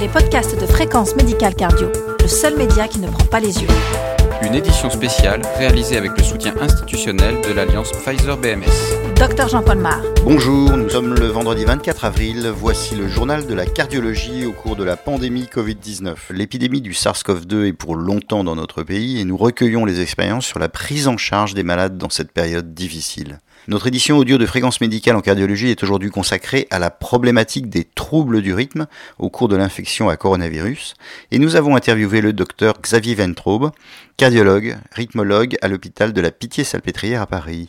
les 0.00 0.08
podcasts 0.08 0.58
de 0.58 0.64
Fréquence 0.64 1.14
Médicale 1.14 1.54
Cardio, 1.54 1.92
le 2.22 2.26
seul 2.26 2.56
média 2.56 2.88
qui 2.88 3.00
ne 3.00 3.08
prend 3.08 3.26
pas 3.26 3.38
les 3.38 3.60
yeux. 3.60 3.68
Une 4.40 4.54
édition 4.54 4.88
spéciale 4.88 5.42
réalisée 5.58 5.98
avec 5.98 6.16
le 6.16 6.24
soutien 6.24 6.54
institutionnel 6.58 7.42
de 7.46 7.52
l'alliance 7.52 7.92
Pfizer-BMS. 7.92 9.14
Docteur 9.16 9.48
Jean-Paul 9.48 9.76
Mar. 9.76 10.00
Bonjour, 10.24 10.74
nous 10.74 10.88
sommes 10.88 11.14
le 11.14 11.26
vendredi 11.26 11.66
24 11.66 12.06
avril. 12.06 12.50
Voici 12.56 12.94
le 12.94 13.08
journal 13.08 13.46
de 13.46 13.52
la 13.52 13.66
cardiologie 13.66 14.46
au 14.46 14.52
cours 14.52 14.74
de 14.74 14.84
la 14.84 14.96
pandémie 14.96 15.44
Covid-19. 15.44 16.14
L'épidémie 16.30 16.80
du 16.80 16.92
SARS-CoV-2 16.92 17.66
est 17.66 17.74
pour 17.74 17.94
longtemps 17.94 18.42
dans 18.42 18.56
notre 18.56 18.82
pays 18.82 19.20
et 19.20 19.24
nous 19.24 19.36
recueillons 19.36 19.84
les 19.84 20.00
expériences 20.00 20.46
sur 20.46 20.58
la 20.58 20.70
prise 20.70 21.08
en 21.08 21.18
charge 21.18 21.52
des 21.52 21.62
malades 21.62 21.98
dans 21.98 22.08
cette 22.08 22.32
période 22.32 22.72
difficile. 22.72 23.38
Notre 23.68 23.88
édition 23.88 24.16
audio 24.16 24.38
de 24.38 24.46
fréquence 24.46 24.80
médicale 24.80 25.16
en 25.16 25.20
cardiologie 25.20 25.68
est 25.68 25.82
aujourd'hui 25.82 26.08
consacrée 26.08 26.66
à 26.70 26.78
la 26.78 26.90
problématique 26.90 27.68
des 27.68 27.84
troubles 27.84 28.40
du 28.40 28.54
rythme 28.54 28.86
au 29.18 29.28
cours 29.28 29.48
de 29.48 29.56
l'infection 29.56 30.08
à 30.08 30.16
coronavirus 30.16 30.94
et 31.30 31.38
nous 31.38 31.56
avons 31.56 31.76
interviewé 31.76 32.22
le 32.22 32.32
docteur 32.32 32.80
Xavier 32.80 33.14
Ventraube, 33.14 33.70
cardiologue, 34.16 34.78
rythmologue 34.92 35.58
à 35.60 35.68
l'hôpital 35.68 36.14
de 36.14 36.20
la 36.22 36.30
Pitié-Salpêtrière 36.30 37.20
à 37.20 37.26
Paris. 37.26 37.68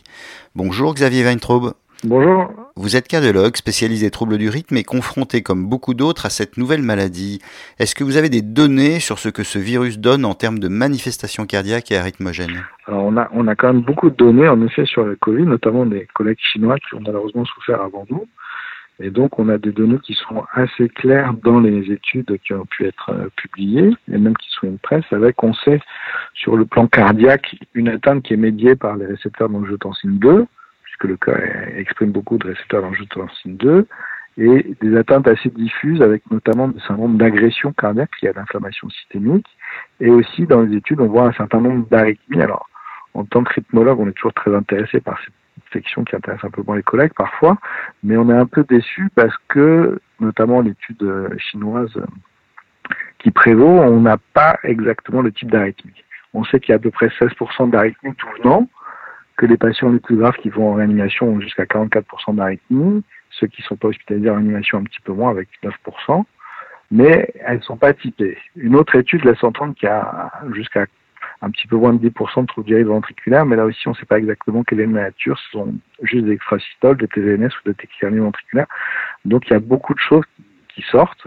Bonjour 0.54 0.94
Xavier 0.94 1.24
Weintraub. 1.24 1.74
Bonjour. 2.04 2.50
Vous 2.74 2.96
êtes 2.96 3.06
cardiologue, 3.06 3.56
spécialisé 3.56 4.10
troubles 4.10 4.36
du 4.36 4.48
rythme 4.48 4.76
et 4.76 4.82
confronté 4.82 5.42
comme 5.42 5.68
beaucoup 5.68 5.94
d'autres 5.94 6.26
à 6.26 6.30
cette 6.30 6.56
nouvelle 6.56 6.82
maladie. 6.82 7.40
Est-ce 7.78 7.94
que 7.94 8.02
vous 8.02 8.16
avez 8.16 8.28
des 8.28 8.42
données 8.42 8.98
sur 8.98 9.20
ce 9.20 9.28
que 9.28 9.44
ce 9.44 9.60
virus 9.60 10.00
donne 10.00 10.24
en 10.24 10.34
termes 10.34 10.58
de 10.58 10.66
manifestations 10.66 11.46
cardiaques 11.46 11.92
et 11.92 11.96
arythmogènes 11.96 12.64
Alors 12.88 13.04
on 13.04 13.16
a, 13.16 13.28
on 13.32 13.46
a 13.46 13.54
quand 13.54 13.72
même 13.72 13.82
beaucoup 13.82 14.10
de 14.10 14.16
données 14.16 14.48
en 14.48 14.60
effet 14.66 14.84
sur 14.84 15.04
le 15.04 15.14
Covid, 15.14 15.44
notamment 15.44 15.86
des 15.86 16.08
collègues 16.12 16.40
chinois 16.40 16.76
qui 16.78 16.96
ont 16.96 17.00
malheureusement 17.06 17.44
souffert 17.44 17.80
avant 17.80 18.04
nous. 18.10 18.26
Et 18.98 19.10
donc, 19.10 19.38
on 19.38 19.48
a 19.48 19.58
des 19.58 19.72
données 19.72 19.98
qui 20.00 20.14
sont 20.14 20.44
assez 20.52 20.88
claires 20.88 21.34
dans 21.42 21.60
les 21.60 21.90
études 21.90 22.38
qui 22.44 22.52
ont 22.52 22.66
pu 22.66 22.86
être 22.86 23.10
euh, 23.10 23.28
publiées, 23.36 23.90
et 24.12 24.18
même 24.18 24.36
qui 24.36 24.48
sont 24.50 24.66
une 24.66 24.78
presse, 24.78 25.04
avec, 25.10 25.42
on 25.42 25.54
sait, 25.54 25.80
sur 26.34 26.56
le 26.56 26.66
plan 26.66 26.86
cardiaque, 26.86 27.56
une 27.74 27.88
atteinte 27.88 28.22
qui 28.22 28.34
est 28.34 28.36
médiée 28.36 28.76
par 28.76 28.96
les 28.96 29.06
récepteurs 29.06 29.48
d'angiotensine 29.48 30.18
2, 30.18 30.46
puisque 30.92 31.04
le 31.04 31.16
cœur 31.16 31.38
exprime 31.76 32.12
beaucoup 32.12 32.36
de 32.38 32.48
récepteurs 32.48 32.82
d'angiotensine 32.82 33.56
2, 33.56 33.86
et 34.38 34.76
des 34.80 34.96
atteintes 34.96 35.28
assez 35.28 35.50
diffuses 35.50 36.00
avec 36.00 36.22
notamment 36.30 36.68
des 36.68 36.80
syndromes 36.80 37.18
d'agression 37.18 37.72
cardiaque 37.72 38.10
liés 38.22 38.30
à 38.30 38.32
l'inflammation 38.32 38.88
systémique. 38.90 39.46
Et 40.00 40.08
aussi, 40.08 40.46
dans 40.46 40.62
les 40.62 40.76
études, 40.76 41.00
on 41.00 41.08
voit 41.08 41.26
un 41.26 41.32
certain 41.32 41.60
nombre 41.60 41.86
d'arythmies. 41.88 42.40
Alors, 42.40 42.68
en 43.14 43.24
tant 43.24 43.44
que 43.44 43.52
rythmologue, 43.52 44.00
on 44.00 44.08
est 44.08 44.12
toujours 44.12 44.32
très 44.32 44.54
intéressé 44.54 45.00
par 45.00 45.18
cette 45.22 45.34
section 45.72 46.04
qui 46.04 46.16
intéresse 46.16 46.42
un 46.44 46.50
peu 46.50 46.62
moins 46.66 46.76
les 46.76 46.82
collègues 46.82 47.12
parfois, 47.14 47.58
mais 48.02 48.16
on 48.16 48.30
est 48.30 48.36
un 48.36 48.46
peu 48.46 48.64
déçu 48.64 49.10
parce 49.14 49.34
que, 49.48 50.00
notamment 50.20 50.60
l'étude 50.60 51.04
chinoise 51.38 51.92
qui 53.18 53.30
prévaut, 53.30 53.66
on 53.66 54.00
n'a 54.00 54.16
pas 54.32 54.58
exactement 54.64 55.20
le 55.20 55.30
type 55.30 55.50
d'arythmie. 55.50 56.04
On 56.34 56.44
sait 56.44 56.58
qu'il 56.58 56.70
y 56.70 56.72
a 56.72 56.76
à 56.76 56.78
peu 56.78 56.90
près 56.90 57.08
16% 57.08 57.70
d'arythmie 57.70 58.14
tout 58.14 58.28
venant, 58.42 58.66
que 59.36 59.46
les 59.46 59.56
patients 59.56 59.90
les 59.90 60.00
plus 60.00 60.16
graves 60.16 60.36
qui 60.36 60.50
vont 60.50 60.70
en 60.70 60.74
réanimation 60.74 61.28
ont 61.28 61.40
jusqu'à 61.40 61.64
44% 61.64 62.34
d'arythmie, 62.34 63.02
ceux 63.30 63.46
qui 63.46 63.62
ne 63.62 63.66
sont 63.66 63.76
pas 63.76 63.88
hospitalisés 63.88 64.30
en 64.30 64.34
réanimation 64.34 64.78
un 64.78 64.84
petit 64.84 65.00
peu 65.00 65.12
moins 65.12 65.30
avec 65.30 65.48
9%, 65.62 66.24
mais 66.90 67.32
elles 67.46 67.58
ne 67.58 67.62
sont 67.62 67.76
pas 67.76 67.94
typées. 67.94 68.36
Une 68.56 68.76
autre 68.76 68.94
étude 68.96 69.24
laisse 69.24 69.42
entendre 69.42 69.74
qu'il 69.74 69.88
y 69.88 69.92
a 69.92 70.30
jusqu'à 70.52 70.86
un 71.40 71.50
petit 71.50 71.66
peu 71.66 71.76
moins 71.76 71.92
de 71.92 72.08
10% 72.08 72.42
de 72.42 72.46
troubles 72.46 72.66
du 72.66 72.84
ventriculaire, 72.84 73.44
mais 73.44 73.56
là 73.56 73.64
aussi, 73.64 73.88
on 73.88 73.90
ne 73.90 73.96
sait 73.96 74.06
pas 74.06 74.18
exactement 74.18 74.62
quelle 74.62 74.80
est 74.80 74.86
la 74.86 75.02
nature. 75.04 75.38
Ce 75.38 75.50
sont 75.50 75.74
juste 76.02 76.24
des 76.24 76.32
extrasystoles, 76.32 76.98
des 76.98 77.08
TVNS 77.08 77.48
ou 77.48 77.68
des 77.68 77.74
tachycardies 77.74 78.18
ventriculaires. 78.18 78.68
Donc, 79.24 79.48
il 79.48 79.52
y 79.52 79.56
a 79.56 79.60
beaucoup 79.60 79.92
de 79.92 79.98
choses 79.98 80.24
qui 80.68 80.82
sortent. 80.82 81.26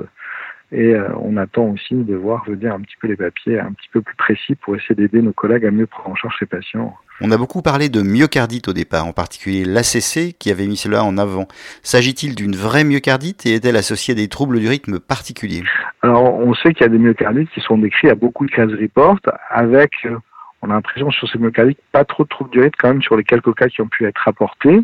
Et 0.76 0.94
euh, 0.94 1.08
on 1.22 1.38
attend 1.38 1.70
aussi 1.70 1.96
de 1.96 2.16
voir 2.16 2.44
venir 2.46 2.74
un 2.74 2.82
petit 2.82 2.98
peu 3.00 3.08
les 3.08 3.16
papiers 3.16 3.62
un 3.62 3.72
petit 3.72 3.88
peu 3.94 4.02
plus 4.02 4.16
précis 4.18 4.56
pour 4.56 4.76
essayer 4.76 4.94
d'aider 4.94 5.22
nos 5.22 5.32
collègues 5.32 5.66
à 5.66 5.72
mieux 5.72 5.88
prendre 5.88 6.10
en 6.10 6.16
charge 6.16 6.36
ces 6.38 6.46
patients. 6.46 6.94
On 7.22 7.32
a 7.32 7.38
beaucoup 7.38 7.62
parlé 7.62 7.88
de 7.88 8.02
myocardite 8.02 8.68
au 8.68 8.74
départ, 8.74 9.08
en 9.08 9.14
particulier 9.14 9.64
l'ACC 9.64 10.38
qui 10.38 10.52
avait 10.52 10.68
mis 10.68 10.76
cela 10.76 11.06
en 11.06 11.18
avant. 11.18 11.48
S'agit-il 11.82 12.36
d'une 12.36 12.58
vraie 12.58 12.84
myocardite 12.84 13.46
et 13.46 13.54
est-elle 13.54 13.78
associée 13.78 14.12
à 14.12 14.16
des 14.16 14.28
troubles 14.28 14.60
du 14.60 14.68
rythme 14.68 15.00
particuliers? 15.00 15.64
Alors 16.02 16.24
on 16.24 16.54
sait 16.56 16.74
qu'il 16.74 16.82
y 16.82 16.90
a 16.90 16.92
des 16.92 17.00
myocardites 17.00 17.50
qui 17.52 17.62
sont 17.62 17.78
décrits 17.78 18.10
à 18.10 18.16
beaucoup 18.16 18.46
de 18.46 18.52
case 18.52 18.74
reports 18.74 19.20
avec, 19.50 19.92
euh, 20.04 20.18
on 20.62 20.70
a 20.72 20.74
l'impression 20.74 21.10
sur 21.10 21.30
ces 21.30 21.38
myocardites, 21.38 21.80
pas 21.94 22.04
trop 22.04 22.24
de 22.24 22.30
troubles 22.30 22.50
du 22.50 22.60
rythme 22.60 22.76
quand 22.80 22.90
même 22.90 23.02
sur 23.02 23.16
les 23.16 23.24
quelques 23.24 23.56
cas 23.56 23.70
qui 23.70 23.80
ont 23.82 23.88
pu 23.88 24.06
être 24.06 24.20
rapportés. 24.26 24.82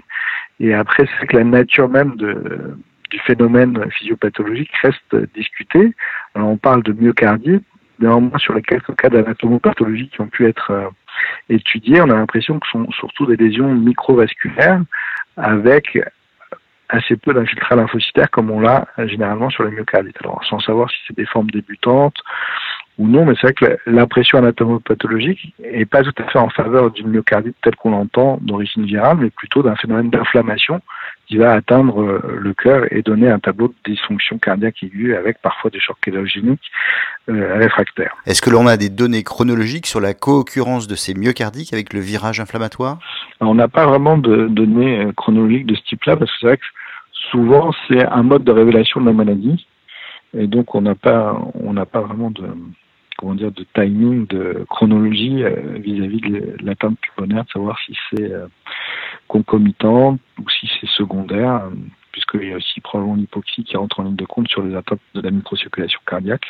Et 0.61 0.73
après 0.73 1.05
c'est 1.19 1.27
que 1.27 1.35
la 1.35 1.43
nature 1.43 1.89
même 1.89 2.16
de, 2.16 2.77
du 3.11 3.19
phénomène 3.19 3.89
physiopathologique 3.91 4.72
reste 4.81 5.16
discutée. 5.35 5.94
Alors 6.33 6.49
on 6.49 6.57
parle 6.57 6.81
de 6.83 6.94
myocardite, 6.94 7.63
néanmoins 7.99 8.39
sur 8.39 8.53
les 8.53 8.61
quelques 8.61 8.95
cas 8.95 9.09
d'anatomopathologie 9.09 10.09
qui 10.09 10.22
ont 10.22 10.27
pu 10.27 10.47
être 10.47 10.72
euh, 10.72 10.88
étudiés, 11.49 12.01
on 12.01 12.09
a 12.09 12.16
l'impression 12.16 12.59
que 12.59 12.66
ce 12.67 12.72
sont 12.72 12.91
surtout 12.91 13.25
des 13.25 13.35
lésions 13.35 13.73
microvasculaires 13.73 14.81
avec 15.38 15.99
assez 16.89 17.16
peu 17.16 17.33
d'infiltrats 17.33 17.75
lymphocytaires 17.75 18.29
comme 18.31 18.51
on 18.51 18.59
l'a 18.59 18.88
généralement 18.97 19.49
sur 19.49 19.63
les 19.63 19.72
myocardites. 19.72 20.17
Alors 20.22 20.43
sans 20.45 20.59
savoir 20.59 20.89
si 20.89 20.97
c'est 21.07 21.16
des 21.16 21.25
formes 21.25 21.49
débutantes 21.49 22.17
ou 23.01 23.07
non, 23.07 23.25
mais 23.25 23.34
c'est 23.34 23.47
vrai 23.47 23.53
que 23.53 23.78
l'impression 23.88 24.38
anatomopathologique 24.38 25.56
n'est 25.59 25.85
pas 25.85 26.03
tout 26.03 26.13
à 26.19 26.23
fait 26.29 26.38
en 26.38 26.50
faveur 26.50 26.91
d'une 26.91 27.07
myocardite 27.07 27.56
telle 27.63 27.75
qu'on 27.75 27.89
l'entend 27.89 28.38
d'origine 28.44 28.85
virale, 28.85 29.17
mais 29.19 29.31
plutôt 29.31 29.63
d'un 29.63 29.75
phénomène 29.75 30.12
d'inflammation 30.12 30.81
qui 31.25 31.38
va 31.38 31.53
atteindre 31.53 32.00
euh, 32.03 32.38
le 32.40 32.53
cœur 32.53 32.85
et 32.94 33.01
donner 33.01 33.28
un 33.28 33.40
tableau 33.40 33.69
de 33.69 33.91
dysfonction 33.91 34.38
cardiaque 34.38 34.84
aiguë 34.84 35.16
avec 35.16 35.41
parfois 35.41 35.72
des 35.72 35.79
chocs 35.79 35.97
chélogéniques 36.06 36.72
euh, 37.29 37.57
réfractaires. 37.57 38.16
Est-ce 38.28 38.44
que 38.44 38.51
l'on 38.51 38.67
a 38.67 38.78
des 38.78 38.90
données 38.90 39.23
chronologiques 39.23 39.88
sur 39.88 40.00
la 40.00 40.13
co-occurrence 40.13 40.88
de 40.88 40.94
ces 40.94 41.16
myocardiques 41.16 41.73
avec 41.73 41.94
le 41.94 42.01
virage 42.01 42.40
inflammatoire? 42.40 43.00
On 43.40 43.56
n'a 43.56 43.67
pas 43.67 43.88
vraiment 43.88 44.19
de 44.19 44.47
données 44.47 45.06
euh, 45.06 45.11
chronologiques 45.13 45.66
de 45.66 45.73
ce 45.73 45.81
type-là 45.85 46.17
parce 46.17 46.29
que 46.29 46.38
c'est 46.40 46.47
vrai 46.47 46.57
que 46.57 46.66
souvent 47.31 47.72
c'est 47.88 48.06
un 48.06 48.22
mode 48.22 48.44
de 48.44 48.51
révélation 48.51 49.01
de 49.01 49.07
la 49.07 49.13
maladie 49.13 49.66
et 50.38 50.45
donc 50.45 50.75
on 50.75 50.81
n'a 50.81 50.95
pas 50.95 51.41
on 51.56 51.73
n'a 51.73 51.88
pas 51.88 52.01
vraiment 52.01 52.29
de 52.29 52.45
comment 53.21 53.35
dire 53.35 53.51
de 53.51 53.65
timing 53.75 54.27
de 54.27 54.65
chronologie 54.67 55.43
vis-à-vis 55.77 56.21
de 56.21 56.57
l'atteinte 56.63 56.97
pulmonaire 56.99 57.45
de 57.45 57.49
savoir 57.51 57.77
si 57.85 57.95
c'est 58.09 58.31
concomitant 59.27 60.17
ou 60.39 60.49
si 60.49 60.69
c'est 60.79 60.89
secondaire, 60.89 61.61
puisqu'il 62.11 62.49
y 62.49 62.53
a 62.53 62.57
aussi 62.57 62.81
probablement 62.81 63.15
l'hypoxie 63.15 63.63
qui 63.63 63.77
rentre 63.77 63.99
en 63.99 64.03
ligne 64.03 64.15
de 64.15 64.25
compte 64.25 64.49
sur 64.49 64.63
les 64.63 64.75
atteintes 64.75 64.99
de 65.15 65.21
la 65.21 65.31
microcirculation 65.31 65.99
cardiaque. 66.05 66.47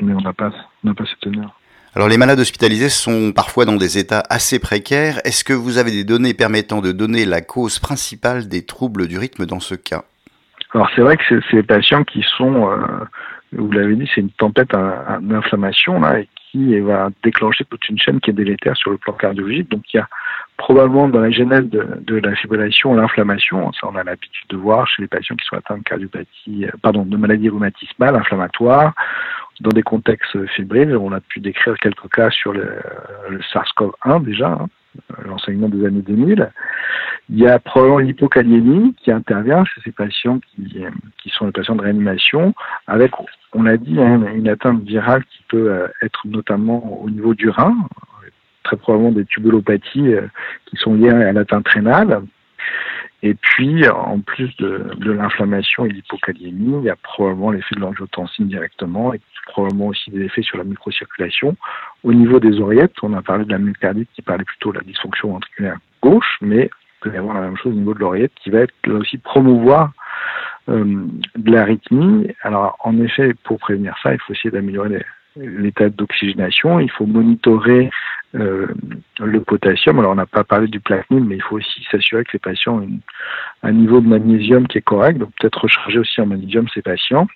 Mais 0.00 0.14
on 0.14 0.20
n'a 0.20 0.32
pas, 0.32 0.50
pas 0.50 1.04
cette 1.04 1.20
teneur. 1.20 1.60
Alors 1.94 2.08
les 2.08 2.16
malades 2.18 2.38
hospitalisés 2.38 2.88
sont 2.88 3.32
parfois 3.32 3.64
dans 3.64 3.76
des 3.76 3.98
états 3.98 4.22
assez 4.30 4.60
précaires. 4.60 5.20
Est-ce 5.24 5.42
que 5.42 5.52
vous 5.52 5.76
avez 5.76 5.90
des 5.90 6.04
données 6.04 6.34
permettant 6.34 6.80
de 6.80 6.92
donner 6.92 7.24
la 7.24 7.40
cause 7.40 7.80
principale 7.80 8.48
des 8.48 8.64
troubles 8.64 9.08
du 9.08 9.18
rythme 9.18 9.44
dans 9.44 9.58
ce 9.58 9.74
cas? 9.74 10.04
Alors 10.72 10.88
c'est 10.94 11.02
vrai 11.02 11.16
que 11.16 11.24
c'est 11.28 11.56
des 11.56 11.62
patients 11.64 12.04
qui 12.04 12.24
sont, 12.38 12.70
euh, 12.70 12.78
vous 13.52 13.72
l'avez 13.72 13.96
dit, 13.96 14.08
c'est 14.14 14.20
une 14.20 14.30
tempête 14.30 14.70
d'inflammation 14.70 16.00
là, 16.00 16.20
qui 16.50 16.78
va 16.80 17.10
déclencher 17.22 17.64
toute 17.64 17.88
une 17.88 17.98
chaîne 17.98 18.20
qui 18.20 18.30
est 18.30 18.34
délétère 18.34 18.76
sur 18.76 18.90
le 18.90 18.98
plan 18.98 19.12
cardiologique. 19.12 19.70
Donc 19.70 19.82
il 19.92 19.96
y 19.96 20.00
a 20.00 20.08
probablement 20.56 21.08
dans 21.08 21.20
la 21.20 21.30
genèse 21.30 21.68
de, 21.68 22.16
la 22.16 22.34
fibrillation 22.36 22.94
l'inflammation. 22.94 23.72
Ça, 23.72 23.88
on 23.90 23.96
a 23.96 24.04
l'habitude 24.04 24.48
de 24.48 24.56
voir 24.56 24.86
chez 24.86 25.02
les 25.02 25.08
patients 25.08 25.36
qui 25.36 25.46
sont 25.46 25.56
atteints 25.56 25.78
de 25.78 25.82
cardiopathie, 25.82 26.66
euh, 26.66 26.70
pardon, 26.82 27.04
de 27.04 27.16
maladies 27.16 27.48
rhumatismales 27.48 28.14
inflammatoires, 28.14 28.94
dans 29.60 29.70
des 29.70 29.82
contextes 29.82 30.46
fébriles. 30.48 30.96
On 30.96 31.12
a 31.12 31.20
pu 31.20 31.40
décrire 31.40 31.76
quelques 31.78 32.08
cas 32.12 32.30
sur 32.30 32.52
le, 32.52 32.78
SARS-CoV-1 33.52 34.22
déjà, 34.24 34.48
hein, 34.48 34.68
l'enseignement 35.24 35.68
des 35.68 35.86
années 35.86 36.02
2000. 36.02 36.50
Il 37.30 37.38
y 37.38 37.46
a 37.46 37.58
probablement 37.58 38.00
qui 39.02 39.12
intervient 39.12 39.64
chez 39.64 39.80
ces 39.84 39.92
patients 39.92 40.40
qui, 40.40 40.84
qui 41.22 41.30
sont 41.30 41.46
les 41.46 41.52
patients 41.52 41.76
de 41.76 41.82
réanimation, 41.82 42.54
avec, 42.86 43.12
on 43.52 43.62
l'a 43.62 43.76
dit, 43.76 44.00
hein, 44.00 44.20
une 44.34 44.48
atteinte 44.48 44.82
virale 44.82 45.22
qui 45.24 45.44
peut 45.48 45.70
euh, 45.70 45.86
être 46.02 46.22
notamment 46.26 47.00
au 47.02 47.08
niveau 47.08 47.34
du 47.34 47.48
rein, 47.48 47.76
très 48.64 48.76
probablement 48.76 49.12
des 49.12 49.24
tubulopathies 49.24 50.14
euh, 50.14 50.26
qui 50.66 50.76
sont 50.76 50.94
liées 50.94 51.10
à 51.10 51.32
l'atteinte 51.32 51.68
rénale. 51.68 52.22
Et 53.22 53.34
puis, 53.34 53.86
en 53.88 54.20
plus 54.20 54.54
de, 54.56 54.90
l'inflammation 55.00 55.84
et 55.84 55.90
l'hypokaliémie, 55.90 56.78
il 56.78 56.84
y 56.84 56.90
a 56.90 56.96
probablement 56.96 57.50
l'effet 57.50 57.74
de 57.74 57.80
l'angiotensine 57.80 58.48
directement 58.48 59.12
et 59.12 59.20
probablement 59.46 59.88
aussi 59.88 60.10
des 60.10 60.24
effets 60.24 60.42
sur 60.42 60.56
la 60.56 60.64
microcirculation. 60.64 61.56
Au 62.02 62.14
niveau 62.14 62.40
des 62.40 62.58
oreillettes, 62.60 62.94
on 63.02 63.12
a 63.12 63.20
parlé 63.20 63.44
de 63.44 63.50
la 63.50 63.58
myocardite 63.58 64.08
qui 64.14 64.22
parlait 64.22 64.44
plutôt 64.44 64.72
de 64.72 64.78
la 64.78 64.84
dysfonction 64.84 65.32
ventriculaire 65.32 65.78
gauche, 66.02 66.38
mais 66.40 66.70
il 66.70 67.00
peut 67.02 67.14
y 67.14 67.18
avoir 67.18 67.34
la 67.34 67.42
même 67.42 67.56
chose 67.58 67.72
au 67.72 67.76
niveau 67.76 67.92
de 67.92 67.98
l'oreillette 67.98 68.32
qui 68.42 68.48
va 68.48 68.60
être 68.60 68.74
là 68.86 68.94
aussi 68.94 69.18
promouvoir 69.18 69.92
euh, 70.70 71.04
de 71.36 71.52
l'arythmie. 71.52 72.34
Alors, 72.42 72.76
en 72.80 72.98
effet, 73.00 73.34
pour 73.44 73.58
prévenir 73.58 73.94
ça, 74.02 74.14
il 74.14 74.20
faut 74.20 74.32
essayer 74.32 74.50
d'améliorer 74.50 75.04
l'état 75.36 75.88
d'oxygénation, 75.88 76.80
il 76.80 76.90
faut 76.90 77.06
monitorer 77.06 77.90
euh, 78.34 78.68
le 79.18 79.40
potassium. 79.40 79.98
Alors 79.98 80.12
on 80.12 80.16
n'a 80.16 80.26
pas 80.26 80.44
parlé 80.44 80.68
du 80.68 80.80
platinum, 80.80 81.26
mais 81.26 81.36
il 81.36 81.42
faut 81.42 81.56
aussi 81.56 81.84
s'assurer 81.90 82.24
que 82.24 82.30
les 82.34 82.38
patients 82.38 82.78
ont 82.78 82.88
un 83.62 83.72
niveau 83.72 84.00
de 84.00 84.06
magnésium 84.06 84.68
qui 84.68 84.78
est 84.78 84.82
correct, 84.82 85.18
donc 85.18 85.30
peut-être 85.40 85.62
recharger 85.62 85.98
aussi 85.98 86.20
en 86.20 86.26
magnésium 86.26 86.66
ces 86.72 86.82
patients. 86.82 87.26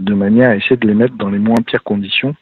de 0.00 0.14
manière 0.14 0.50
à 0.50 0.56
essayer 0.56 0.76
de 0.76 0.86
les 0.86 0.94
mettre 0.94 1.14
dans 1.16 1.30
les 1.30 1.38
moins 1.38 1.62
pires 1.66 1.82
conditions 1.82 2.34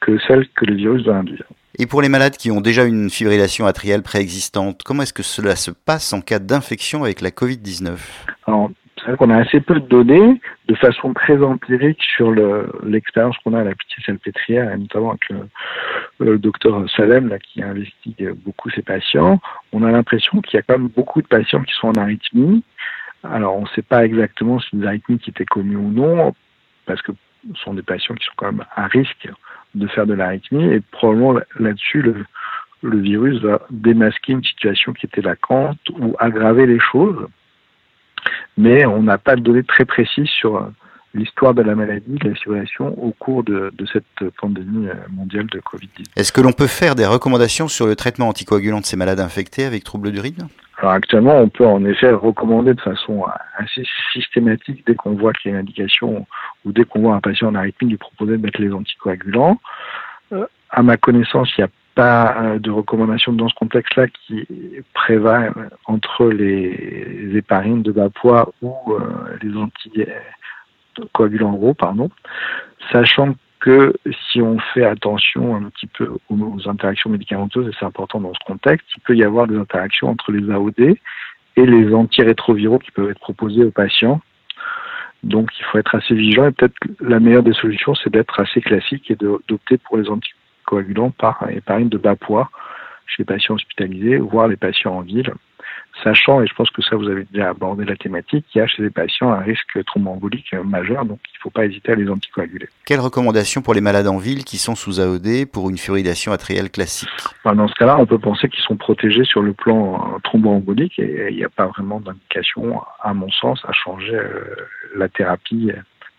que 0.00 0.18
celles 0.26 0.48
que 0.48 0.64
le 0.64 0.74
virus 0.74 1.04
doit 1.04 1.16
induire. 1.16 1.46
Et 1.78 1.86
pour 1.86 2.00
les 2.00 2.08
malades 2.08 2.36
qui 2.36 2.50
ont 2.50 2.60
déjà 2.60 2.84
une 2.84 3.10
fibrillation 3.10 3.66
atriale 3.66 4.02
préexistante, 4.02 4.82
comment 4.82 5.02
est-ce 5.02 5.12
que 5.12 5.22
cela 5.22 5.56
se 5.56 5.70
passe 5.70 6.12
en 6.12 6.22
cas 6.22 6.38
d'infection 6.38 7.04
avec 7.04 7.20
la 7.20 7.30
Covid-19 7.30 7.98
Alors, 8.46 8.70
c'est 8.96 9.08
vrai 9.08 9.16
qu'on 9.18 9.30
a 9.30 9.38
assez 9.38 9.60
peu 9.60 9.74
de 9.74 9.86
données 9.86 10.40
de 10.68 10.74
façon 10.74 11.12
très 11.12 11.42
empirique 11.42 12.02
sur 12.16 12.32
l'expérience 12.82 13.36
qu'on 13.44 13.54
a 13.54 13.60
à 13.60 13.64
la 13.64 13.74
pitié 13.74 14.02
salpêtrière, 14.04 14.72
et 14.72 14.78
notamment 14.78 15.10
avec 15.10 15.28
le, 15.28 15.36
docteur 16.20 16.88
Salem 16.90 17.28
là, 17.28 17.38
qui 17.38 17.62
investigue 17.62 18.30
beaucoup 18.44 18.70
ces 18.70 18.82
patients. 18.82 19.40
On 19.72 19.82
a 19.82 19.90
l'impression 19.90 20.40
qu'il 20.40 20.56
y 20.56 20.58
a 20.58 20.62
quand 20.62 20.78
même 20.78 20.88
beaucoup 20.88 21.22
de 21.22 21.26
patients 21.26 21.62
qui 21.62 21.74
sont 21.74 21.88
en 21.88 22.00
arythmie. 22.00 22.64
Alors, 23.22 23.56
on 23.56 23.62
ne 23.62 23.68
sait 23.68 23.82
pas 23.82 24.04
exactement 24.04 24.60
si 24.60 24.68
une 24.74 24.86
arythmie 24.86 25.18
qui 25.18 25.30
était 25.30 25.44
connue 25.44 25.76
ou 25.76 25.90
non, 25.90 26.34
parce 26.86 27.02
que 27.02 27.12
ce 27.54 27.62
sont 27.62 27.74
des 27.74 27.82
patients 27.82 28.14
qui 28.14 28.24
sont 28.24 28.32
quand 28.36 28.52
même 28.52 28.64
à 28.74 28.86
risque 28.86 29.28
de 29.74 29.86
faire 29.88 30.06
de 30.06 30.14
l'arythmie 30.14 30.72
et 30.72 30.80
probablement 30.80 31.38
là-dessus 31.58 32.02
le, 32.02 32.24
le 32.82 32.98
virus 32.98 33.40
va 33.40 33.60
démasquer 33.70 34.32
une 34.32 34.44
situation 34.44 34.92
qui 34.92 35.06
était 35.06 35.20
vacante 35.20 35.78
ou 35.90 36.14
aggraver 36.18 36.66
les 36.66 36.80
choses. 36.80 37.26
Mais 38.56 38.86
on 38.86 39.02
n'a 39.02 39.18
pas 39.18 39.36
de 39.36 39.42
données 39.42 39.64
très 39.64 39.84
précises 39.84 40.28
sur 40.28 40.56
euh, 40.56 40.68
l'histoire 41.16 41.54
de 41.54 41.62
la 41.62 41.74
maladie, 41.74 42.14
de 42.18 42.28
la 42.28 42.34
situation 42.34 42.88
au 43.02 43.10
cours 43.12 43.42
de, 43.42 43.72
de 43.76 43.86
cette 43.86 44.30
pandémie 44.40 44.88
euh, 44.88 44.94
mondiale 45.10 45.46
de 45.46 45.58
Covid-19. 45.58 46.04
Est-ce 46.16 46.32
que 46.32 46.40
l'on 46.40 46.52
peut 46.52 46.66
faire 46.66 46.94
des 46.94 47.06
recommandations 47.06 47.68
sur 47.68 47.86
le 47.86 47.96
traitement 47.96 48.28
anticoagulant 48.28 48.80
de 48.80 48.84
ces 48.84 48.96
malades 48.96 49.20
infectés 49.20 49.64
avec 49.64 49.84
troubles 49.84 50.12
d'urine? 50.12 50.48
Alors 50.78 50.92
actuellement, 50.92 51.38
on 51.38 51.48
peut 51.48 51.66
en 51.66 51.84
effet 51.86 52.10
recommander 52.12 52.74
de 52.74 52.80
façon 52.80 53.24
assez 53.56 53.82
systématique, 54.12 54.84
dès 54.86 54.94
qu'on 54.94 55.14
voit 55.14 55.32
qu'il 55.32 55.50
y 55.50 55.54
a 55.54 55.56
une 55.56 55.62
indication 55.62 56.26
ou 56.64 56.72
dès 56.72 56.84
qu'on 56.84 57.00
voit 57.00 57.14
un 57.14 57.20
patient 57.20 57.48
en 57.48 57.54
arythmie, 57.54 57.90
lui 57.90 57.96
proposer 57.96 58.32
de 58.32 58.42
mettre 58.42 58.60
les 58.60 58.72
anticoagulants. 58.72 59.58
Euh, 60.32 60.46
à 60.70 60.82
ma 60.82 60.98
connaissance, 60.98 61.50
il 61.56 61.62
n'y 61.62 61.64
a 61.64 61.70
pas 61.94 62.36
euh, 62.36 62.58
de 62.58 62.70
recommandation 62.70 63.32
dans 63.32 63.48
ce 63.48 63.54
contexte-là 63.54 64.06
qui 64.08 64.46
prévalent 64.92 65.54
entre 65.86 66.26
les 66.26 67.32
héparines 67.34 67.82
de 67.82 67.92
bas 67.92 68.10
poids 68.10 68.52
ou 68.60 68.74
euh, 68.90 69.38
les 69.42 69.56
anticoagulants 70.98 71.52
gros, 71.52 71.74
pardon, 71.74 72.10
sachant 72.92 73.34
que 73.60 73.94
si 74.30 74.40
on 74.40 74.58
fait 74.74 74.84
attention 74.84 75.56
un 75.56 75.70
petit 75.70 75.86
peu 75.86 76.08
aux 76.28 76.68
interactions 76.68 77.10
médicamenteuses, 77.10 77.68
et 77.68 77.76
c'est 77.78 77.86
important 77.86 78.20
dans 78.20 78.32
ce 78.34 78.44
contexte, 78.46 78.86
il 78.96 79.00
peut 79.00 79.16
y 79.16 79.24
avoir 79.24 79.46
des 79.46 79.56
interactions 79.56 80.08
entre 80.08 80.30
les 80.30 80.50
AOD 80.50 80.96
et 81.56 81.66
les 81.66 81.94
antirétroviraux 81.94 82.78
qui 82.78 82.90
peuvent 82.90 83.10
être 83.10 83.18
proposés 83.18 83.64
aux 83.64 83.70
patients. 83.70 84.20
Donc 85.22 85.50
il 85.58 85.64
faut 85.64 85.78
être 85.78 85.94
assez 85.94 86.14
vigilant 86.14 86.46
et 86.46 86.52
peut-être 86.52 86.76
la 87.00 87.18
meilleure 87.18 87.42
des 87.42 87.54
solutions, 87.54 87.94
c'est 87.94 88.10
d'être 88.10 88.38
assez 88.38 88.60
classique 88.60 89.10
et 89.10 89.16
d'opter 89.16 89.78
pour 89.78 89.96
les 89.96 90.08
anticoagulants 90.08 91.10
par 91.10 91.48
épargne 91.50 91.88
de 91.88 91.98
bas 91.98 92.14
poids 92.14 92.50
chez 93.06 93.22
les 93.22 93.24
patients 93.24 93.54
hospitalisés, 93.54 94.18
voire 94.18 94.48
les 94.48 94.56
patients 94.56 94.96
en 94.96 95.00
ville 95.00 95.32
sachant, 96.02 96.42
et 96.42 96.46
je 96.46 96.54
pense 96.54 96.70
que 96.70 96.82
ça 96.82 96.96
vous 96.96 97.08
avez 97.08 97.26
déjà 97.32 97.50
abordé 97.50 97.84
la 97.84 97.96
thématique, 97.96 98.46
qu'il 98.50 98.60
y 98.60 98.62
a 98.62 98.66
chez 98.66 98.82
les 98.82 98.90
patients 98.90 99.32
un 99.32 99.40
risque 99.40 99.84
thromboembolique 99.86 100.52
majeur, 100.64 101.04
donc 101.04 101.18
il 101.32 101.36
ne 101.36 101.40
faut 101.42 101.50
pas 101.50 101.64
hésiter 101.64 101.92
à 101.92 101.94
les 101.94 102.08
anticoaguler. 102.08 102.68
Quelles 102.84 103.00
recommandations 103.00 103.62
pour 103.62 103.74
les 103.74 103.80
malades 103.80 104.06
en 104.06 104.18
ville 104.18 104.44
qui 104.44 104.58
sont 104.58 104.74
sous 104.74 105.00
AOD 105.00 105.46
pour 105.52 105.70
une 105.70 105.78
fibrillation 105.78 106.32
atriale 106.32 106.70
classique? 106.70 107.08
Ben, 107.44 107.54
Dans 107.54 107.68
ce 107.68 107.74
cas-là, 107.74 107.96
on 107.98 108.06
peut 108.06 108.18
penser 108.18 108.48
qu'ils 108.48 108.64
sont 108.64 108.76
protégés 108.76 109.24
sur 109.24 109.42
le 109.42 109.52
plan 109.52 110.18
thromboembolique 110.24 110.98
et 110.98 111.28
il 111.30 111.36
n'y 111.36 111.44
a 111.44 111.48
pas 111.48 111.66
vraiment 111.66 112.00
d'indication, 112.00 112.82
à 113.02 113.14
mon 113.14 113.30
sens, 113.30 113.60
à 113.66 113.72
changer 113.72 114.14
euh, 114.14 114.56
la 114.96 115.08
thérapie 115.08 115.70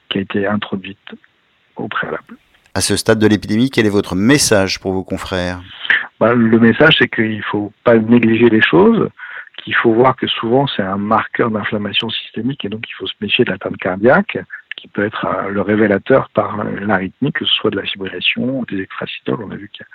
qui 0.10 0.18
a 0.18 0.22
été 0.22 0.48
introduite 0.48 0.98
au 1.76 1.88
préalable. 1.88 2.38
À 2.74 2.82
ce 2.82 2.96
stade 2.96 3.20
de 3.20 3.28
l'épidémie, 3.28 3.70
quel 3.70 3.86
est 3.86 3.90
votre 3.90 4.16
message 4.16 4.80
pour 4.80 4.94
vos 4.94 5.04
confrères? 5.04 5.62
Ben, 6.20 6.34
Le 6.34 6.60
message, 6.60 6.96
c'est 7.00 7.08
qu'il 7.08 7.38
ne 7.38 7.42
faut 7.44 7.72
pas 7.84 7.96
négliger 7.96 8.50
les 8.50 8.62
choses 8.62 9.10
il 9.68 9.76
faut 9.76 9.94
voir 9.94 10.16
que 10.16 10.28
souvent 10.28 10.66
c'est 10.68 10.82
un 10.82 10.98
marqueur 10.98 11.52
d'inflammation 11.52 12.10
systémique 12.10 12.64
et 12.66 12.70
donc 12.70 12.86
il 12.90 12.94
faut 12.94 13.06
se 13.06 13.14
méfier 13.22 13.46
de 13.46 13.52
l'atteinte 13.52 13.78
cardiaque 13.78 14.38
qui 14.78 14.88
peut 14.88 15.06
être 15.06 15.26
euh, 15.26 15.50
le 15.50 15.62
révélateur 15.62 16.30
par 16.30 16.64
l'arythmie, 16.64 17.34
que 17.34 17.46
ce 17.46 17.54
soit 17.54 17.72
de 17.72 17.78
la 17.78 17.84
fibrillation, 17.84 18.64
des 18.70 18.82
extracytoles. 18.82 19.44
On 19.44 19.52
a 19.52 19.56
vu 19.56 19.70
qu'il 19.70 19.82
y 19.82 19.84
a 19.84 19.88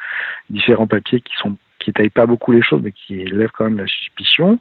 différents 0.51 0.89
papiers 0.89 1.21
qui 1.21 1.33
sont 1.37 1.57
qui 1.83 1.93
taillent 1.93 2.11
pas 2.11 2.27
beaucoup 2.27 2.53
les 2.53 2.63
choses, 2.63 2.81
mais 2.83 2.93
qui 2.93 3.25
lèvent 3.25 3.51
quand 3.57 3.65
même 3.65 3.79
la 3.79 3.87
suspicion. 3.87 4.59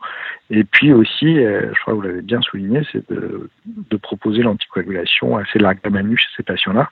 Et 0.49 0.63
puis 0.63 0.91
aussi, 0.91 1.39
euh, 1.39 1.71
je 1.73 1.81
crois 1.81 1.93
que 1.93 1.97
vous 1.97 2.01
l'avez 2.01 2.21
bien 2.21 2.41
souligné, 2.41 2.81
c'est 2.91 3.09
de, 3.09 3.49
de, 3.65 3.97
proposer 3.97 4.41
l'anticoagulation 4.41 5.37
assez 5.37 5.59
largement 5.59 6.15
chez 6.17 6.27
ces 6.35 6.43
patients-là, 6.43 6.89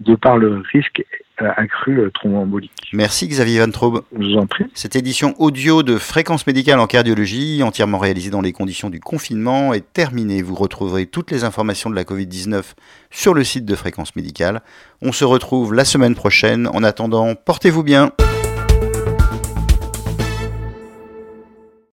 de 0.00 0.14
par 0.14 0.38
le 0.38 0.62
risque 0.72 1.04
euh, 1.42 1.50
accru 1.56 2.00
euh, 2.00 2.10
thromboembolique. 2.10 2.72
Merci 2.92 3.28
Xavier 3.28 3.60
Van 3.60 3.70
Traub. 3.70 4.02
Je 4.18 4.24
vous 4.24 4.36
en 4.36 4.46
prie. 4.46 4.64
Cette 4.74 4.96
édition 4.96 5.34
audio 5.38 5.82
de 5.82 5.98
Fréquence 5.98 6.46
médicale 6.46 6.78
en 6.78 6.86
cardiologie, 6.86 7.62
entièrement 7.62 7.98
réalisée 7.98 8.30
dans 8.30 8.40
les 8.40 8.52
conditions 8.52 8.88
du 8.88 9.00
confinement, 9.00 9.74
est 9.74 9.92
terminée. 9.92 10.40
Vous 10.40 10.54
retrouverez 10.54 11.06
toutes 11.06 11.30
les 11.30 11.44
informations 11.44 11.90
de 11.90 11.94
la 11.94 12.04
Covid-19 12.04 12.74
sur 13.10 13.34
le 13.34 13.44
site 13.44 13.66
de 13.66 13.74
Fréquence 13.74 14.16
médicale. 14.16 14.62
On 15.02 15.12
se 15.12 15.24
retrouve 15.24 15.74
la 15.74 15.84
semaine 15.84 16.14
prochaine. 16.14 16.66
En 16.68 16.82
attendant, 16.82 17.34
portez-vous 17.34 17.82
bien. 17.82 18.12